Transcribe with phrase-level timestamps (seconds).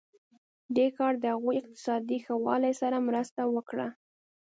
[0.75, 3.87] دې کار د هغوی اقتصادي ښه والی سره مرسته وکړه.